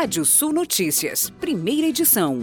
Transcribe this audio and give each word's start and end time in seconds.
Rádio 0.00 0.24
Sul 0.24 0.52
Notícias, 0.52 1.28
primeira 1.28 1.88
edição. 1.88 2.38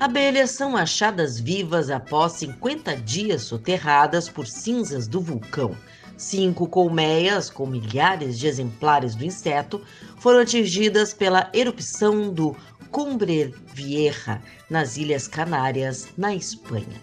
Abelhas 0.00 0.52
são 0.52 0.78
achadas 0.78 1.38
vivas 1.38 1.90
após 1.90 2.32
50 2.32 2.96
dias 2.96 3.42
soterradas 3.42 4.26
por 4.26 4.46
cinzas 4.46 5.06
do 5.06 5.20
vulcão. 5.20 5.76
Cinco 6.16 6.66
colmeias, 6.66 7.50
com 7.50 7.66
milhares 7.66 8.38
de 8.38 8.46
exemplares 8.46 9.14
do 9.14 9.26
inseto, 9.26 9.78
foram 10.16 10.38
atingidas 10.38 11.12
pela 11.12 11.50
erupção 11.52 12.32
do 12.32 12.56
Cumbre 12.90 13.54
Vieja, 13.74 14.40
nas 14.70 14.96
Ilhas 14.96 15.28
Canárias, 15.28 16.08
na 16.16 16.34
Espanha. 16.34 16.98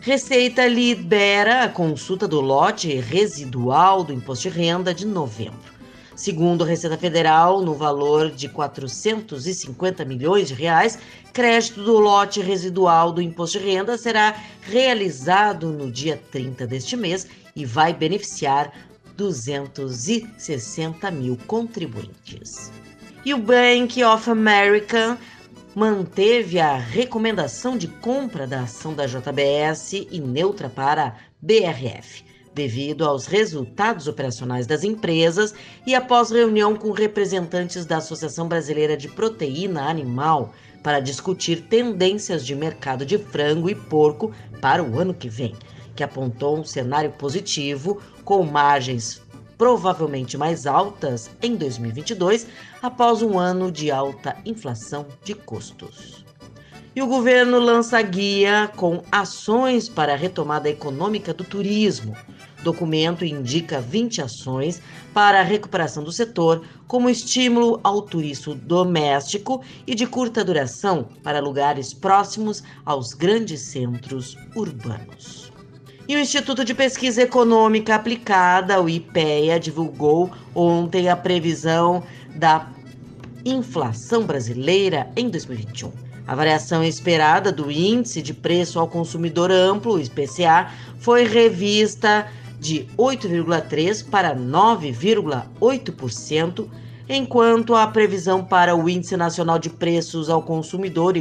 Receita 0.00 0.66
libera 0.66 1.64
a 1.64 1.68
consulta 1.68 2.26
do 2.26 2.40
lote 2.40 2.94
residual 2.94 4.02
do 4.02 4.14
imposto 4.14 4.48
de 4.48 4.56
renda 4.56 4.94
de 4.94 5.06
novembro. 5.06 5.73
Segundo 6.16 6.62
a 6.62 6.66
Receita 6.66 6.96
Federal, 6.96 7.60
no 7.60 7.74
valor 7.74 8.30
de 8.30 8.48
450 8.48 10.04
milhões 10.04 10.46
de 10.46 10.54
reais, 10.54 10.96
crédito 11.32 11.82
do 11.82 11.98
lote 11.98 12.40
residual 12.40 13.10
do 13.10 13.20
imposto 13.20 13.58
de 13.58 13.64
renda 13.64 13.98
será 13.98 14.40
realizado 14.62 15.70
no 15.70 15.90
dia 15.90 16.20
30 16.30 16.68
deste 16.68 16.96
mês 16.96 17.26
e 17.56 17.64
vai 17.64 17.92
beneficiar 17.92 18.72
260 19.16 21.10
mil 21.10 21.36
contribuintes. 21.48 22.70
E 23.24 23.34
o 23.34 23.38
Bank 23.38 24.02
of 24.04 24.30
America 24.30 25.18
manteve 25.74 26.60
a 26.60 26.76
recomendação 26.76 27.76
de 27.76 27.88
compra 27.88 28.46
da 28.46 28.62
ação 28.62 28.94
da 28.94 29.06
JBS 29.06 30.06
e 30.10 30.20
neutra 30.20 30.68
para 30.68 31.06
a 31.06 31.14
BRF, 31.42 32.24
devido 32.54 33.04
aos 33.04 33.26
resultados 33.26 34.06
operacionais 34.06 34.66
das 34.66 34.84
empresas 34.84 35.54
e 35.86 35.94
após 35.94 36.30
reunião 36.30 36.76
com 36.76 36.90
representantes 36.90 37.84
da 37.84 37.96
Associação 37.96 38.46
Brasileira 38.48 38.96
de 38.96 39.08
Proteína 39.08 39.88
Animal 39.88 40.54
para 40.82 41.00
discutir 41.00 41.62
tendências 41.62 42.44
de 42.46 42.54
mercado 42.54 43.04
de 43.04 43.18
frango 43.18 43.68
e 43.68 43.74
porco 43.74 44.32
para 44.60 44.82
o 44.82 44.98
ano 44.98 45.14
que 45.14 45.28
vem 45.28 45.54
que 45.94 46.02
apontou 46.02 46.58
um 46.58 46.64
cenário 46.64 47.12
positivo, 47.12 48.00
com 48.24 48.42
margens 48.42 49.22
provavelmente 49.56 50.36
mais 50.36 50.66
altas 50.66 51.30
em 51.40 51.54
2022, 51.54 52.46
após 52.82 53.22
um 53.22 53.38
ano 53.38 53.70
de 53.70 53.90
alta 53.90 54.36
inflação 54.44 55.06
de 55.22 55.34
custos. 55.34 56.23
E 56.96 57.02
o 57.02 57.08
governo 57.08 57.58
lança 57.58 58.00
guia 58.02 58.70
com 58.76 59.02
ações 59.10 59.88
para 59.88 60.12
a 60.12 60.16
retomada 60.16 60.68
econômica 60.68 61.34
do 61.34 61.42
turismo. 61.42 62.14
Documento 62.62 63.24
indica 63.24 63.80
20 63.80 64.22
ações 64.22 64.80
para 65.12 65.40
a 65.40 65.42
recuperação 65.42 66.04
do 66.04 66.12
setor, 66.12 66.62
como 66.86 67.10
estímulo 67.10 67.80
ao 67.82 68.00
turismo 68.00 68.54
doméstico 68.54 69.60
e 69.84 69.92
de 69.92 70.06
curta 70.06 70.44
duração 70.44 71.08
para 71.20 71.40
lugares 71.40 71.92
próximos 71.92 72.62
aos 72.86 73.12
grandes 73.12 73.60
centros 73.62 74.36
urbanos. 74.54 75.52
E 76.06 76.14
o 76.14 76.20
Instituto 76.20 76.64
de 76.64 76.74
Pesquisa 76.74 77.22
Econômica 77.22 77.96
Aplicada, 77.96 78.80
o 78.80 78.88
IPEA, 78.88 79.58
divulgou 79.58 80.30
ontem 80.54 81.08
a 81.08 81.16
previsão 81.16 82.04
da 82.36 82.70
inflação 83.44 84.24
brasileira 84.24 85.10
em 85.16 85.28
2021. 85.28 86.04
A 86.26 86.34
variação 86.34 86.82
esperada 86.82 87.52
do 87.52 87.70
Índice 87.70 88.22
de 88.22 88.32
Preço 88.32 88.80
ao 88.80 88.88
Consumidor 88.88 89.50
Amplo, 89.50 90.00
IPCA, 90.00 90.70
foi 90.98 91.24
revista 91.24 92.26
de 92.58 92.86
8,3% 92.96 94.08
para 94.08 94.34
9,8%, 94.34 96.66
enquanto 97.06 97.74
a 97.74 97.86
previsão 97.86 98.42
para 98.42 98.74
o 98.74 98.88
Índice 98.88 99.18
Nacional 99.18 99.58
de 99.58 99.68
Preços 99.68 100.30
ao 100.30 100.42
Consumidor, 100.42 101.14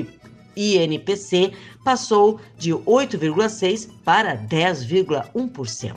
INPC 0.55 1.51
passou 1.83 2.39
de 2.57 2.71
8,6% 2.71 3.89
para 4.05 4.37
10,1%. 4.37 5.91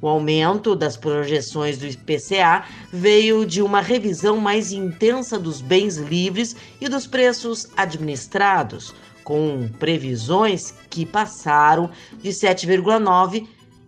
O 0.00 0.06
aumento 0.06 0.76
das 0.76 0.96
projeções 0.96 1.76
do 1.78 1.86
IPCA 1.86 2.64
veio 2.92 3.44
de 3.44 3.60
uma 3.60 3.80
revisão 3.80 4.36
mais 4.36 4.70
intensa 4.70 5.36
dos 5.38 5.60
bens 5.60 5.96
livres 5.96 6.54
e 6.80 6.88
dos 6.88 7.04
preços 7.06 7.68
administrados, 7.76 8.94
com 9.24 9.68
previsões 9.78 10.72
que 10.88 11.04
passaram 11.04 11.90
de 12.22 12.30
7,9% 12.30 13.46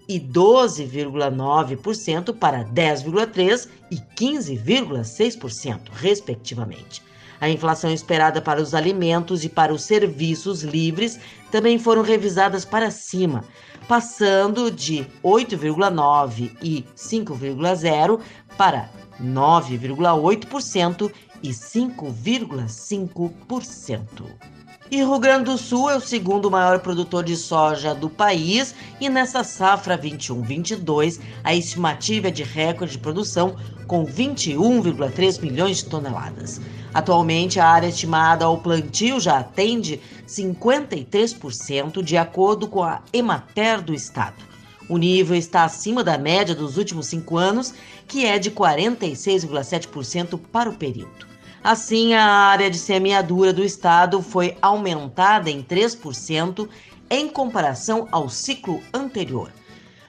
e 0.08 0.18
12,9% 0.18 2.36
para 2.36 2.64
10,3% 2.64 3.68
e 3.92 3.96
15,6%, 3.96 5.78
respectivamente. 5.92 7.08
A 7.40 7.48
inflação 7.48 7.90
esperada 7.90 8.42
para 8.42 8.60
os 8.60 8.74
alimentos 8.74 9.44
e 9.44 9.48
para 9.48 9.72
os 9.72 9.82
serviços 9.82 10.62
livres 10.62 11.18
também 11.50 11.78
foram 11.78 12.02
revisadas 12.02 12.66
para 12.66 12.90
cima, 12.90 13.42
passando 13.88 14.70
de 14.70 15.06
8,9% 15.24 16.54
e 16.62 16.84
5,0% 16.94 18.20
para 18.58 18.90
9,8% 19.20 21.10
e 21.42 21.50
5,5%. 21.50 24.50
E 24.90 24.96
Rio 24.96 25.20
Grande 25.20 25.44
do 25.44 25.56
Sul 25.56 25.88
é 25.88 25.96
o 25.96 26.00
segundo 26.00 26.50
maior 26.50 26.80
produtor 26.80 27.22
de 27.22 27.36
soja 27.36 27.94
do 27.94 28.10
país 28.10 28.74
e 29.00 29.08
nessa 29.08 29.44
safra 29.44 29.96
21-22 29.96 31.20
a 31.44 31.54
estimativa 31.54 32.26
é 32.26 32.30
de 32.32 32.42
recorde 32.42 32.94
de 32.94 32.98
produção 32.98 33.54
com 33.86 34.04
21,3 34.04 35.40
milhões 35.40 35.76
de 35.76 35.84
toneladas. 35.84 36.60
Atualmente 36.92 37.60
a 37.60 37.68
área 37.68 37.86
estimada 37.86 38.44
ao 38.44 38.58
plantio 38.58 39.20
já 39.20 39.38
atende 39.38 40.00
53% 40.26 42.02
de 42.02 42.16
acordo 42.16 42.66
com 42.66 42.82
a 42.82 43.00
Emater 43.12 43.80
do 43.80 43.94
estado. 43.94 44.42
O 44.88 44.98
nível 44.98 45.36
está 45.36 45.62
acima 45.62 46.02
da 46.02 46.18
média 46.18 46.52
dos 46.52 46.76
últimos 46.76 47.06
cinco 47.06 47.36
anos, 47.36 47.72
que 48.08 48.26
é 48.26 48.40
de 48.40 48.50
46,7% 48.50 50.36
para 50.50 50.68
o 50.68 50.74
período. 50.74 51.30
Assim, 51.62 52.14
a 52.14 52.24
área 52.24 52.70
de 52.70 52.78
semeadura 52.78 53.52
do 53.52 53.62
estado 53.62 54.22
foi 54.22 54.56
aumentada 54.62 55.50
em 55.50 55.62
3% 55.62 56.66
em 57.10 57.28
comparação 57.28 58.08
ao 58.10 58.30
ciclo 58.30 58.80
anterior. 58.94 59.52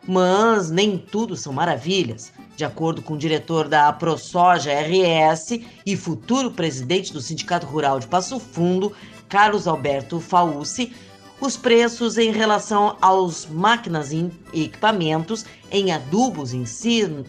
Mas 0.07 0.71
nem 0.71 0.97
tudo 0.97 1.35
são 1.35 1.51
maravilhas. 1.51 2.31
De 2.55 2.63
acordo 2.63 3.01
com 3.01 3.15
o 3.15 3.17
diretor 3.17 3.67
da 3.67 3.91
ProSoja 3.91 4.71
RS 4.71 5.59
e 5.85 5.97
futuro 5.97 6.51
presidente 6.51 7.11
do 7.11 7.19
Sindicato 7.19 7.67
Rural 7.67 7.99
de 7.99 8.07
Passo 8.07 8.39
Fundo, 8.39 8.93
Carlos 9.27 9.67
Alberto 9.67 10.21
Fauci, 10.21 10.93
os 11.41 11.57
preços 11.57 12.19
em 12.19 12.31
relação 12.31 12.95
aos 13.01 13.47
máquinas 13.47 14.11
e 14.11 14.31
equipamentos 14.53 15.43
em 15.71 15.91
adubos, 15.91 16.53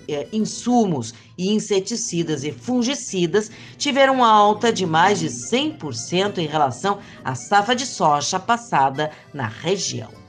eh, 0.06 0.28
insumos 0.30 1.14
e 1.38 1.50
inseticidas 1.50 2.44
e 2.44 2.52
fungicidas 2.52 3.50
tiveram 3.78 4.22
alta 4.22 4.70
de 4.70 4.84
mais 4.84 5.18
de 5.18 5.30
100% 5.30 6.38
em 6.38 6.46
relação 6.46 6.98
à 7.24 7.34
safra 7.34 7.74
de 7.74 7.86
soja 7.86 8.38
passada 8.38 9.10
na 9.32 9.48
região. 9.48 10.21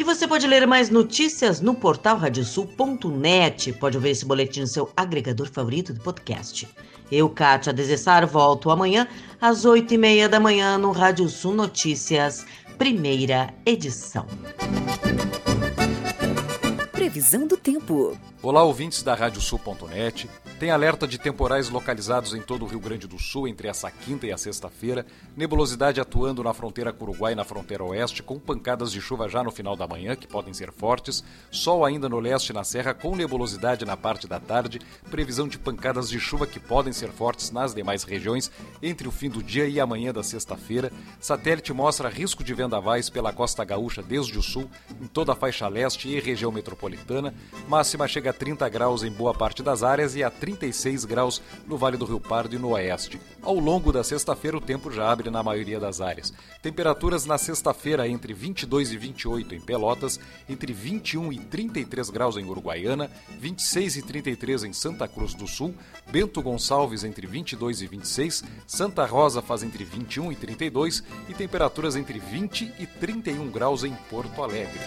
E 0.00 0.02
você 0.02 0.26
pode 0.26 0.46
ler 0.46 0.66
mais 0.66 0.88
notícias 0.88 1.60
no 1.60 1.74
portal 1.74 2.16
radiosul.net. 2.16 3.70
Pode 3.74 3.98
ouvir 3.98 4.08
esse 4.08 4.24
boletim 4.24 4.60
no 4.60 4.66
seu 4.66 4.90
agregador 4.96 5.46
favorito 5.46 5.92
de 5.92 6.00
podcast. 6.00 6.66
Eu, 7.12 7.28
Kátia 7.28 7.70
Desessar, 7.70 8.26
volto 8.26 8.70
amanhã 8.70 9.06
às 9.38 9.66
oito 9.66 9.92
e 9.92 9.98
meia 9.98 10.26
da 10.26 10.40
manhã 10.40 10.78
no 10.78 10.90
Rádio 10.90 11.28
Sul 11.28 11.52
Notícias 11.52 12.46
primeira 12.78 13.52
edição. 13.66 14.26
Previsão 16.92 17.46
do 17.46 17.58
tempo. 17.58 18.16
Olá, 18.42 18.62
ouvintes 18.62 19.02
da 19.02 19.14
Radiosul.net. 19.14 20.30
Tem 20.60 20.70
alerta 20.70 21.08
de 21.08 21.16
temporais 21.16 21.70
localizados 21.70 22.34
em 22.34 22.42
todo 22.42 22.66
o 22.66 22.68
Rio 22.68 22.78
Grande 22.78 23.06
do 23.06 23.18
Sul 23.18 23.48
entre 23.48 23.66
essa 23.66 23.90
quinta 23.90 24.26
e 24.26 24.30
a 24.30 24.36
sexta-feira. 24.36 25.06
Nebulosidade 25.34 26.02
atuando 26.02 26.44
na 26.44 26.52
fronteira 26.52 26.92
com 26.92 27.06
o 27.06 27.08
Uruguai 27.08 27.32
e 27.32 27.34
na 27.34 27.46
fronteira 27.46 27.82
oeste, 27.82 28.22
com 28.22 28.38
pancadas 28.38 28.92
de 28.92 29.00
chuva 29.00 29.26
já 29.26 29.42
no 29.42 29.50
final 29.50 29.74
da 29.74 29.88
manhã, 29.88 30.14
que 30.14 30.28
podem 30.28 30.52
ser 30.52 30.70
fortes. 30.70 31.24
Sol 31.50 31.82
ainda 31.82 32.10
no 32.10 32.20
leste 32.20 32.50
e 32.50 32.52
na 32.52 32.62
serra, 32.62 32.92
com 32.92 33.16
nebulosidade 33.16 33.86
na 33.86 33.96
parte 33.96 34.28
da 34.28 34.38
tarde. 34.38 34.82
Previsão 35.10 35.48
de 35.48 35.58
pancadas 35.58 36.10
de 36.10 36.20
chuva 36.20 36.46
que 36.46 36.60
podem 36.60 36.92
ser 36.92 37.08
fortes 37.08 37.50
nas 37.50 37.74
demais 37.74 38.02
regiões 38.02 38.52
entre 38.82 39.08
o 39.08 39.10
fim 39.10 39.30
do 39.30 39.42
dia 39.42 39.66
e 39.66 39.80
amanhã 39.80 40.12
da 40.12 40.22
sexta-feira. 40.22 40.92
Satélite 41.18 41.72
mostra 41.72 42.10
risco 42.10 42.44
de 42.44 42.52
vendavais 42.52 43.08
pela 43.08 43.32
costa 43.32 43.64
gaúcha 43.64 44.02
desde 44.02 44.38
o 44.38 44.42
sul, 44.42 44.68
em 45.00 45.06
toda 45.06 45.32
a 45.32 45.36
faixa 45.36 45.66
leste 45.68 46.06
e 46.06 46.20
região 46.20 46.52
metropolitana. 46.52 47.32
Máxima 47.66 48.06
chega 48.06 48.28
a 48.28 48.34
30 48.34 48.68
graus 48.68 49.02
em 49.02 49.10
boa 49.10 49.32
parte 49.32 49.62
das 49.62 49.82
áreas 49.82 50.14
e 50.14 50.22
a 50.22 50.30
36 50.50 51.04
graus 51.04 51.42
no 51.66 51.76
Vale 51.76 51.96
do 51.96 52.04
Rio 52.04 52.20
Pardo 52.20 52.54
e 52.54 52.58
no 52.58 52.70
oeste. 52.70 53.20
Ao 53.42 53.54
longo 53.54 53.92
da 53.92 54.02
sexta-feira, 54.02 54.56
o 54.56 54.60
tempo 54.60 54.90
já 54.90 55.10
abre 55.10 55.30
na 55.30 55.42
maioria 55.42 55.78
das 55.78 56.00
áreas. 56.00 56.32
Temperaturas 56.62 57.24
na 57.24 57.38
sexta-feira 57.38 58.08
entre 58.08 58.32
22 58.34 58.92
e 58.92 58.98
28 58.98 59.54
em 59.54 59.60
Pelotas, 59.60 60.18
entre 60.48 60.72
21 60.72 61.32
e 61.32 61.38
33 61.38 62.10
graus 62.10 62.36
em 62.36 62.44
Uruguaiana, 62.44 63.10
26 63.38 63.96
e 63.96 64.02
33 64.02 64.64
em 64.64 64.72
Santa 64.72 65.06
Cruz 65.06 65.34
do 65.34 65.46
Sul, 65.46 65.74
Bento 66.10 66.42
Gonçalves 66.42 67.04
entre 67.04 67.26
22 67.26 67.82
e 67.82 67.86
26, 67.86 68.44
Santa 68.66 69.06
Rosa 69.06 69.40
faz 69.40 69.62
entre 69.62 69.84
21 69.84 70.32
e 70.32 70.36
32 70.36 71.02
e 71.28 71.34
temperaturas 71.34 71.96
entre 71.96 72.18
20 72.18 72.74
e 72.78 72.86
31 72.86 73.50
graus 73.50 73.84
em 73.84 73.94
Porto 74.08 74.42
Alegre. 74.42 74.80